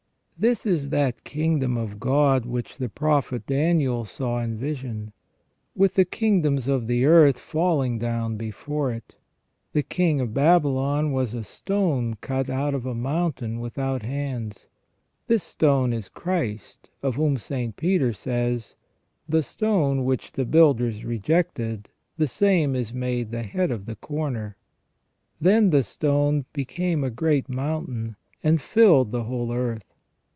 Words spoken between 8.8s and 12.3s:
it. The king of Babylon saw" a stone